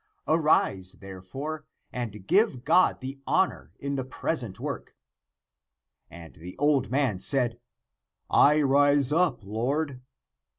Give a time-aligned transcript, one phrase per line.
[0.27, 1.63] Arise, therefore,
[1.93, 4.95] and give God the honor in the present work."
[6.09, 7.59] And the old man said,"
[8.51, 10.01] I rise up, lord."